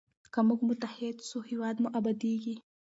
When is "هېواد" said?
1.49-1.75